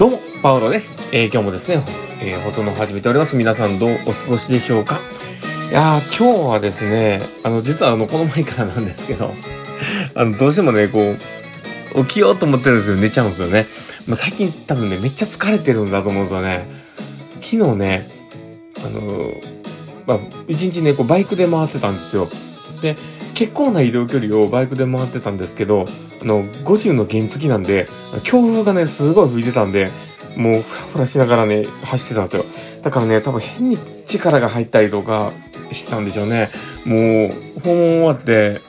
[0.00, 1.10] どうも、パウロです。
[1.12, 1.82] えー今日もですね、
[2.22, 3.36] えー放送の方始めております。
[3.36, 4.98] 皆さんどうお過ごしでしょうか？
[5.70, 9.34] いやー、今日はですね、あの、実はあの、この前からなんですけど、
[10.16, 11.14] あの、どうしてもね、こ
[11.94, 13.66] う、起きようと思ってるんですけど、寝ちゃうんですよね。
[14.06, 16.66] まあ、最近多分ね、めっちゃ疲れてるんだと思うんですよね。
[17.42, 18.08] 昨日ね、
[18.78, 19.34] あのー
[20.06, 22.30] まあ、一日ね、こう、バイクで回ってたんですよ。
[22.80, 22.96] で、
[23.34, 25.86] 結構な移動距離をバイクで回ってたんですけど、
[26.22, 27.88] あの、50の原付なんで、
[28.24, 29.90] 強風がね、すごい吹いてたんで、
[30.36, 32.44] もう、ふらふらしながらね、走ってたんですよ。
[32.82, 35.32] だからね、多分変に力が入ったりとか
[35.72, 36.50] してたんでしょうね。
[36.84, 36.96] も
[37.56, 38.60] う、訪問終わって、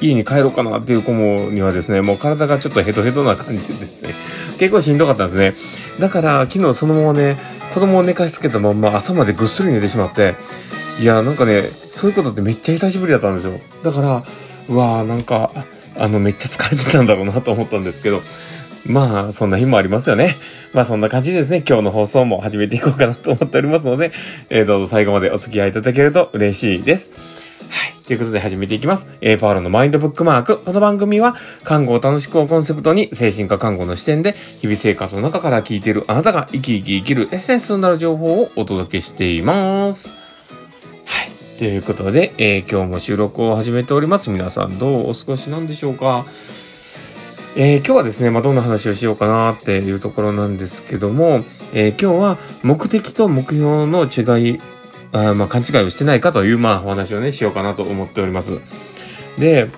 [0.00, 4.14] 家に帰ろうかなっていう子もにはですね、もう体がちょっとヘトヘトな感じでですね、
[4.58, 5.54] 結構しんどかったんですね。
[6.00, 7.36] だから、昨日そのままね、
[7.72, 10.34] 子供を寝かしつけたまんま朝までぐっすり寝てしまって、
[11.00, 13.58] いや、なんかね、そういうことってめっちゃ久しぶりだったんですよ。
[13.82, 14.24] だから、
[14.68, 15.50] うわーなんか、
[15.96, 18.22] あの、めっちゃ疲れてたんだろうなと思ったんですけど、
[18.86, 20.36] まあ、そんな日もありますよね。
[20.72, 24.12] まあ、そんな感じですね、今日の放送も始めていこうかなと思っておりますので、
[24.50, 27.12] えーどうぞ最後までお付き合いいただけると嬉しいです。
[27.70, 27.94] はい。
[28.06, 29.08] ということで始めていきます。
[29.20, 30.58] えー、パーロのマインドブックマーク。
[30.58, 40.23] この番組は、看護を楽しくをコンセプトに、精神科看護の視点で、日々生活の中から聞いているあなたが生き生き生きるエッセンスとなる情報をお届けしています。
[41.58, 44.28] ということで、えー今日も収録を始めております。
[44.28, 46.26] 皆さんどうお過ごしなんでしょうか
[47.56, 54.60] えー今日はですね、まあ、どんな話をしようかなっていうところなんですけども、えー今日は目的と目標の違い、
[55.12, 58.58] あまあ、勘違いをしてないかという、まあ、お話をね、しようかなと思っております。
[59.38, 59.68] で、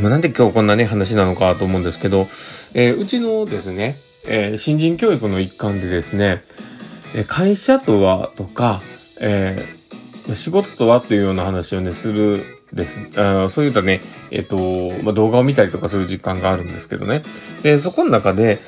[0.00, 2.28] まあ、なんで今日こんなね、話なのかと思うんですけど、
[2.74, 6.44] えーうちのですね、え新人教育の一環でですね、
[7.26, 8.82] 会社とはとか、
[9.18, 9.81] えー
[10.34, 13.00] 仕事とはというような話をね、するです。
[13.16, 14.56] あそういったね、えっ、と、
[15.02, 17.22] まあ、動画を見たりとかする実感があるんですけどね。
[17.62, 18.60] で、そこの中で、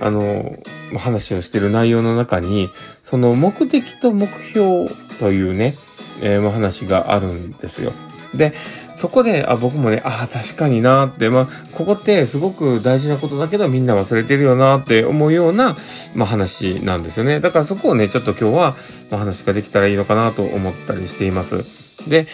[0.00, 0.56] あの、
[0.96, 2.70] 話をしている内容の中に、
[3.02, 5.76] その目的と目標というね、
[6.22, 7.92] えー話があるんですよ。
[8.34, 8.54] で、
[8.96, 15.76] そこで、あ、僕もね、ああ、確かになーって、まあ、ここってすごく大事なことだけどみんな忘れてるよなーって思うような、
[16.14, 17.40] まあ話なんですよね。
[17.40, 18.76] だからそこをね、ちょっと今日は、
[19.10, 21.64] まあ、話ができたらいいのかなと思ったりしています。
[22.08, 22.26] で、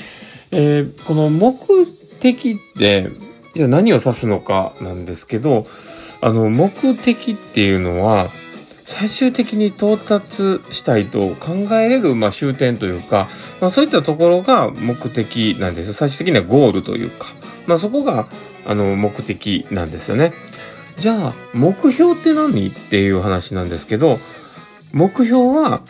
[0.53, 1.57] えーこの目
[2.21, 3.11] 的って、
[3.55, 5.67] じゃあ何を指すのかなんですけど、
[6.21, 8.31] あの、目的っていうのは、
[8.93, 15.95] 最終的に到達したいと考えれる、まあ、終点というか、まあ、そういったところが目的なんです。
[15.95, 17.29] 最終的にはゴールというか、
[17.67, 18.29] まあ、そこが、
[18.67, 20.35] あの、目的なんですよね。
[20.99, 24.19] じゃあ、目標って何っていう話なんですけど、
[24.93, 25.81] 目標は、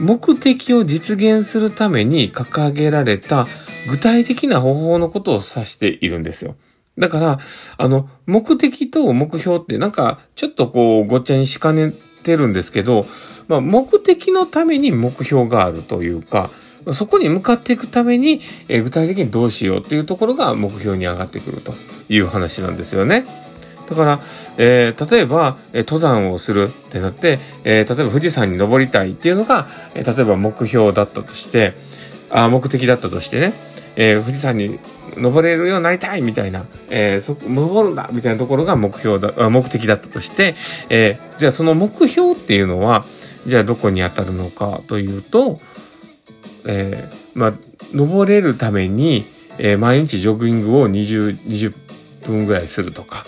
[0.00, 3.46] 目的を実現するために掲げられた
[3.88, 6.56] 具体的な方法のことを指しているんですよ。
[6.98, 7.38] だから、
[7.78, 13.06] あの、目的と目標ってなんか、ちょっとこう、ごっちゃにしかねてるんですけど、
[13.48, 16.50] まあ、目的のために目標があるというか、
[16.92, 21.74] そこに向かっていくために、えー具体的にどうしようっていうところが目標に上がってくると
[22.08, 23.24] いう話なんですよね。
[23.88, 24.20] だから、
[24.56, 31.74] えー例えば、えー登山をするってなって、えー例えば富士山に登りたいっていうのが、えー例えば目標だったとして、
[32.30, 33.52] あ目的だったとしてね、
[33.96, 34.78] えー富士山に
[35.16, 40.54] 登れるようになりたいみたいな、えーそこ、登るんだみたいなところが目標だ、目的だったとして、
[40.88, 43.04] えーじゃあその目標っていうのは、
[43.46, 45.60] じゃあどこに当たるのかというと、
[46.66, 47.52] えーまあ、
[47.92, 49.24] 登れるために、
[49.58, 51.74] えー毎日ジョギングを20、20
[52.26, 53.24] 分ぐらいするとか、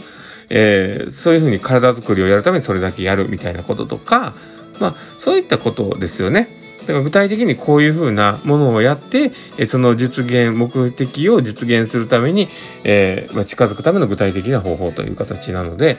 [0.51, 4.35] えーそういうふうに体作りをやるためにそれだけやるみたいなこととか、
[4.81, 6.62] まあ、そういったことですよね。
[6.83, 12.49] だから具体的にこういうふうなものをやって、えその実現、目的を実現するために、
[12.85, 15.99] えーまあ、近づくための具体的な方法という形なので、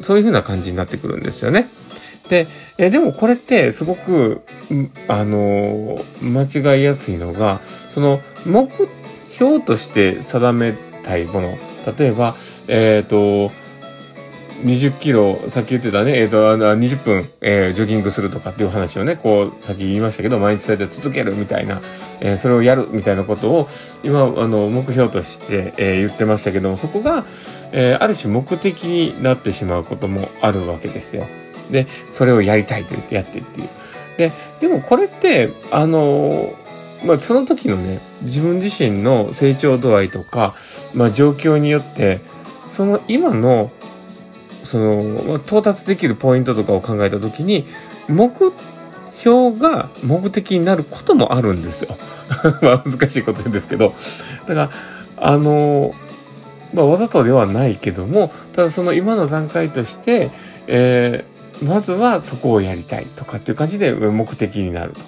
[0.00, 1.68] そういうふうな感じになってくるんですよね。
[2.28, 4.42] で、えでもこれってすごく、
[5.08, 8.70] あのー間違いやすいのが、その目
[9.32, 11.58] 標として定めたいもの。
[11.98, 12.36] 例えば、
[12.66, 13.50] えっ、と、
[14.62, 21.80] 20キロ、さっき言ってたね、えっ、と、あの20分、えージョギングするとかっていう話をね、こう、さっき言いましたけど、毎日そうやって続けるみたいな、
[22.20, 23.68] えーそれをやるみたいなことを、
[24.02, 27.24] 今、あの、目標として、えー言ってましたけども、そこが、
[27.72, 31.26] えーある種目的になってしまうこともあるわけですよ。
[31.70, 33.68] で、それをやりたいと言ってやってっていう。
[34.16, 36.52] で、でもこれって、あの
[37.04, 40.54] まあ、その時のね、自分自身の成長度合いとか、
[40.94, 42.20] まあ、状況によって、
[42.66, 43.70] その今の、
[44.68, 47.66] その、到達できるポイントとかを考えた時に、
[48.08, 48.32] 目
[49.18, 51.96] 標が目的になることもあるんですよ。
[52.62, 53.94] まあ、難しいことですけど。
[54.46, 54.70] だから、
[55.16, 55.94] あの
[56.72, 60.30] まあ、わざとではないけども、ただその今の段階として、
[60.66, 65.00] えーまずはそこをやりたいとかっていう感じで目的になると。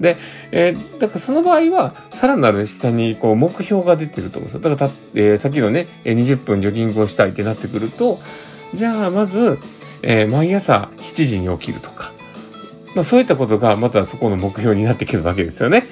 [0.00, 0.16] で、
[0.50, 4.60] えー、だからその場合は、さらなる下にこう目標が出てると思うんですよ。
[4.60, 8.20] だからた、えー、さっきのね、20分ジョギングをしたいってなってくると、
[8.74, 9.58] じゃあまず、
[10.02, 12.12] えー、毎朝7時に起きるとか、
[12.94, 15.84] まあそういったことがまたそこの目標になってくるわけですよね。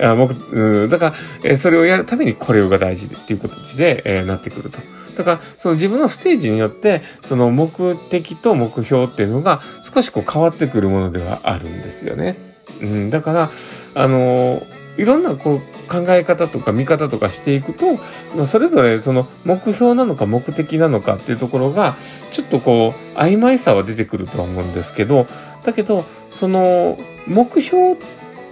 [0.00, 1.14] あ目うん、だから、
[1.44, 4.80] えー、それをやるためにこれが大事っていうことで、えー、なってくると。
[5.16, 12.36] だから、その自分のステージによって、その目的と目標っていうのが少しこう変わってくるものではあるんですよね。
[12.80, 13.50] うん、だから、
[13.94, 17.94] あのいろんなこう考え方とか見方とかしていくと、
[18.36, 21.96] まあ、それぞれその目標なのか目的なのかっていうところが、
[22.32, 25.26] ちょっとこう、曖昧さは出てくるとは思うんですけど、
[25.64, 27.96] だけど、その、目標っ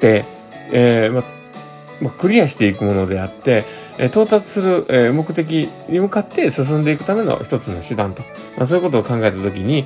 [0.00, 0.24] て、
[0.72, 1.24] えー、ま
[2.00, 3.64] まクリアしていくものであって、
[3.98, 8.22] え到達する、え目的に向かって進んでいくための一つの手段と、
[8.56, 9.84] まあ、そういうことを考えたときに、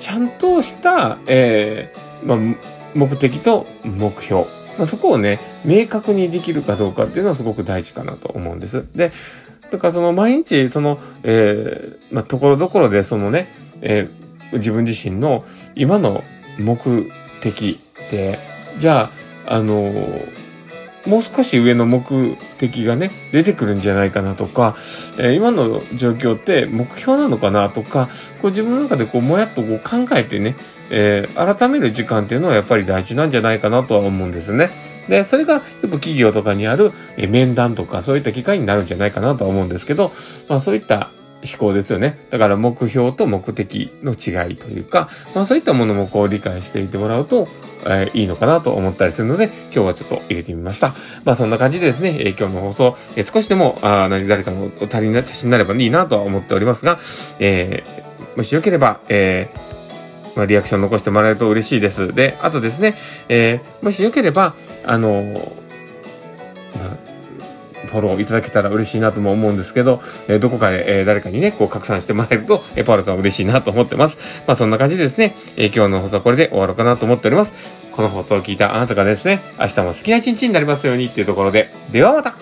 [0.00, 2.56] ちゃんとした、えー、まあ、
[2.94, 4.61] 目的と目標。
[4.78, 8.86] まあ、そこをね、明確にできるかどうかっていうのはすごく大事かなと思うんです。
[8.94, 9.12] で、
[9.70, 16.24] だからその毎日、その、えー、まあ、ところどころでそのね、えー、自分自身の今の
[16.58, 17.10] 目
[17.42, 18.38] 的って、
[18.80, 19.10] じゃ
[19.46, 20.42] あ、あのー
[21.06, 24.76] もう少し上の目的がね、出てくるんじゃないかなとか、
[25.18, 28.08] えー、今の状況って目標なのかなとか、
[28.40, 30.54] こう自分の中でこうもやっとこう考えてね、
[30.92, 34.70] えー、改める時間っていうのはやっぱり大事なんじゃないかなとは思うんですね。
[35.08, 40.12] で、それがよく企業とかにある、え面談とかそういった機会になるんじゃないかなとは思うんですけど、
[40.48, 41.10] まあそういった
[41.44, 42.18] 思考ですよね。
[42.30, 47.48] だから目標と目的の違いというか、まあそういったものもこう理解していてもらうと、
[47.84, 50.94] えー、いいのかなと思ったりするので、今日はちょっと入れてみました。
[51.24, 57.00] まあそんな感じでですね、えー、今日の放送、えー、少しでも、あ何誰かの足りない足しになればいいなとは思っておりますが、
[57.40, 59.71] えー、もしよければ、えー、
[60.34, 62.14] まあ、リアクション残してもらえると嬉しいです。
[62.14, 62.96] で、あとですね、
[63.28, 65.62] えー、もしよければ、あのー
[67.92, 74.18] フォローいただけたら嬉しいなとも思うんですけど、えー、どこかで、えー、誰かにね、こう拡散してもらえると、えー、パウロさん嬉しいなと思ってます。
[74.46, 77.52] まあそんな感じでですね、え、今日の放送はこれで終わろうかなと思っております。
[77.92, 82.34] この放送を聞いたあなたがですね、明日も好きな一日になりますようにっていうところで、ではまた